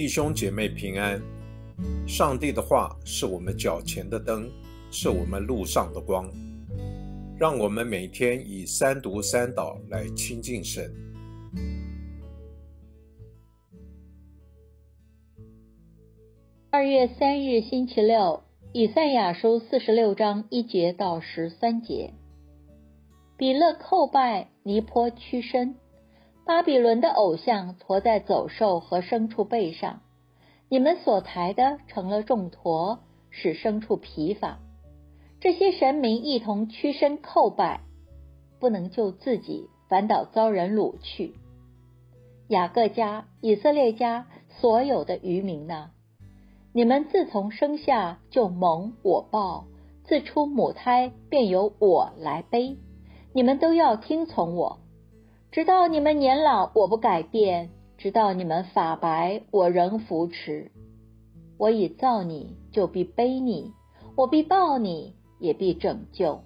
[0.00, 1.20] 弟兄姐妹平安。
[2.08, 4.50] 上帝的话是我们脚前的灯，
[4.90, 6.26] 是我们路上的光。
[7.38, 10.90] 让我们每天以三读三祷来亲近神。
[16.70, 22.14] 二月三日星期六，以赛亚书四十六章一节到十三节。
[23.36, 25.74] 比勒叩拜尼坡屈身，
[26.50, 30.00] 巴比伦的偶像驮在走兽和牲畜背上。
[30.68, 32.98] 你们所抬的成了重驮，
[33.30, 34.58] 使牲畜疲乏。
[35.38, 37.82] 这些神明一同屈身叩拜，
[38.58, 41.34] 不能救自己，反倒遭人掳去。
[42.48, 45.92] 雅各家、以色列家所有的渔民呢？
[46.72, 49.66] 你们自从生下就蒙我抱，
[50.02, 52.76] 自出母胎便由我来背。
[53.32, 54.80] 你们都要听从我，
[55.52, 60.70] 直到你们年老，我不改变；直到你们发白，我仍扶持。
[61.58, 63.72] 我已造你，就必背你；
[64.16, 66.44] 我必抱你，也必拯救。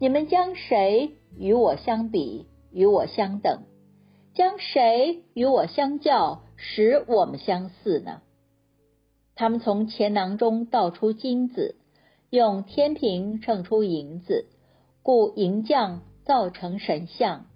[0.00, 3.62] 你们将谁与我相比，与我相等？
[4.34, 8.22] 将谁与我相较，使我们相似呢？
[9.36, 11.76] 他们从钱囊中倒出金子，
[12.30, 14.46] 用天平称出银子。
[15.04, 17.46] 故银匠造成神像，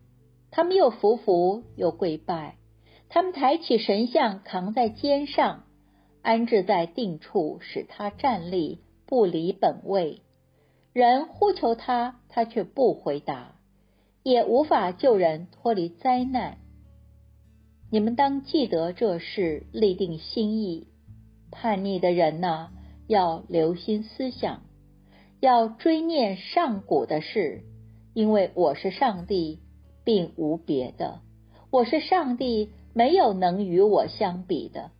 [0.51, 2.57] 他们又服服又跪拜，
[3.09, 5.65] 他们抬起神像扛在肩上，
[6.23, 10.23] 安置在定处，使他站立，不离本位。
[10.93, 13.57] 人呼求他，他却不回答，
[14.23, 16.59] 也无法救人脱离灾难。
[17.91, 20.89] 你们当记得这事，立定心意。
[21.51, 22.71] 叛逆的人呐，
[23.07, 24.63] 要留心思想。
[25.41, 27.63] 要追念上古的事，
[28.13, 29.61] 因为我是上帝，
[30.09, 31.21] 并无别的。
[31.71, 34.91] 我是上帝，没有能与我相比的。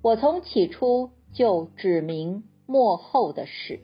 [0.00, 3.80] 我从起初就指明末后的事，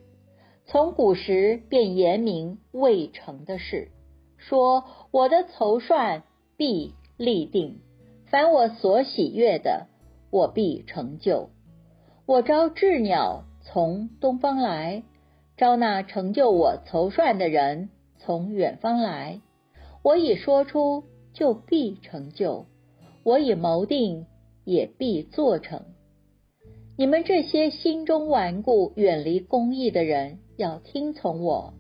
[0.65, 3.91] 从古时便言明未成的事，
[4.39, 6.23] 说我的筹算
[6.57, 7.81] 必立定，
[8.25, 9.89] 凡我所喜悦的，
[10.31, 11.51] 我必成就。
[12.25, 15.03] 我招鸷鸟从东方来。
[15.59, 19.43] 招那成就我筹算的人从远方来，
[20.05, 22.67] 我已说出就必成就，
[23.23, 24.27] 我已谋定
[24.67, 25.81] 也必做成。
[26.99, 31.73] 你们这些心中顽固、远离公义的人，要听从我。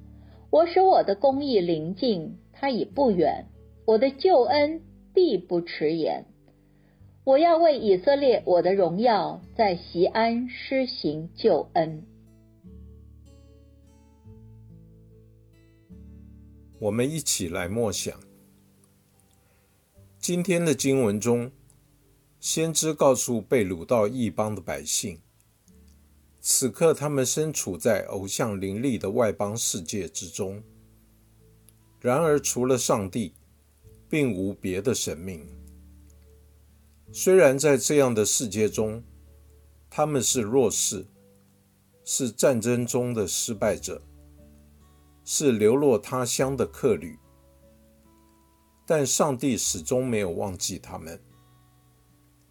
[0.50, 3.44] 我使我的公义临近，他已不远；
[3.86, 4.80] 我的救恩
[5.12, 6.24] 必不迟延。
[7.24, 12.04] 我要为以色列我的荣耀在西安施行救恩。
[16.84, 18.20] 我们一起来默想
[20.18, 21.50] 今天的经文中，
[22.40, 25.18] 先知告诉被掳到异邦的百姓，
[26.42, 30.62] 此刻他们身处在偶像林立的外邦世界之中。
[32.00, 33.32] 然而，除了上帝，
[34.10, 35.46] 并无别的神明。
[37.12, 39.02] 虽然在这样的世界中，
[39.88, 41.06] 他们是弱势，
[42.04, 44.02] 是战争中的失败者。
[45.24, 47.18] 是流落他乡的客旅，
[48.86, 51.18] 但上帝始终没有忘记他们。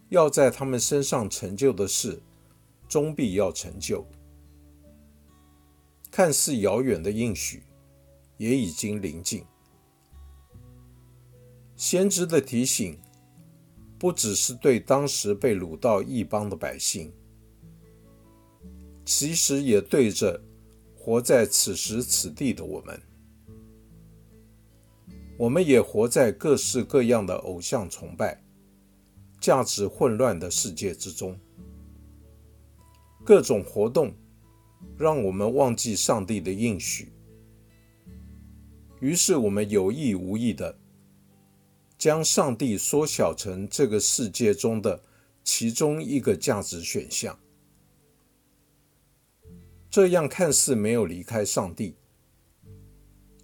[0.10, 2.22] 要在他们身上成就的事，
[2.88, 4.06] 终必要成就。
[6.12, 7.64] 看似遥远的应许，
[8.38, 9.46] 也已经临近。
[11.76, 13.00] 先知的提醒，
[14.00, 17.12] 不只是对当时被掳到异邦的百姓，
[19.06, 20.42] 其实也对着。
[21.06, 22.98] 活在此时此地的我们，
[25.38, 28.42] 我们也活在各式各样的偶像崇拜、
[29.42, 31.38] 价值混乱的世界之中。
[33.26, 34.14] 各种活动
[34.98, 37.12] 让我们忘记上帝的应许，
[39.02, 40.80] 于是我们有意无意的
[41.98, 45.04] 将上帝缩小成这个世界中的
[45.44, 47.38] 其中一个价值选项。
[49.94, 51.94] 这样看似没有离开上帝，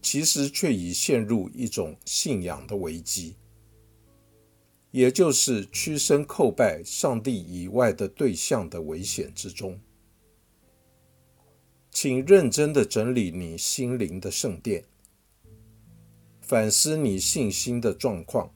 [0.01, 3.36] 其实却已陷入一种信仰的危机，
[4.90, 9.80] 也就是屈身叩拜上帝以外的对象的危险之中。
[11.92, 14.84] 请认真的整理你心灵的圣殿，
[16.42, 18.52] 反思你信心的状况。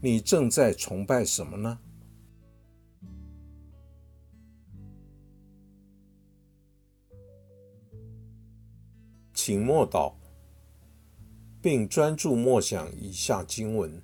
[0.00, 1.78] 你正在崇拜什么呢？
[9.50, 10.12] 请默祷，
[11.60, 14.00] 并专注默想以下经文：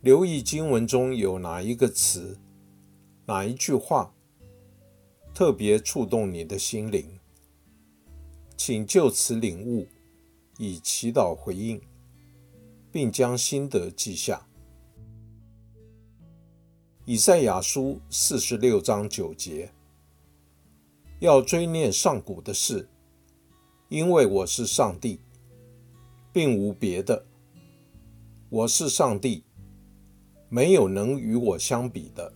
[0.00, 2.38] 留意经文中有哪一个词、
[3.26, 4.14] 哪一句话
[5.34, 7.18] 特别触动你的心灵，
[8.56, 9.88] 请就此领悟，
[10.58, 11.82] 以祈祷回应，
[12.92, 14.46] 并将心得记下。
[17.04, 19.72] 以赛亚书四十六章九节，
[21.18, 22.88] 要追念上古的事，
[23.92, 25.20] 因为我是上帝
[26.32, 27.26] 并无别的。
[28.48, 29.44] 我是上帝
[30.48, 32.32] 没有能与我相比的。